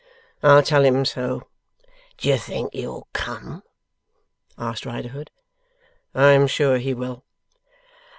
[0.41, 1.47] 'I'll tell him so.'
[2.17, 3.61] 'D'ye think he'll come?'
[4.57, 5.29] asked Riderhood.
[6.15, 7.23] 'I am sure he will.